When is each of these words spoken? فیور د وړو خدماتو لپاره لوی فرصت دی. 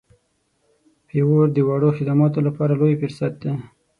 فیور 1.07 1.45
د 1.53 1.57
وړو 1.67 1.89
خدماتو 1.97 2.39
لپاره 2.47 2.73
لوی 2.79 2.95
فرصت 3.01 3.33
دی. 3.43 3.53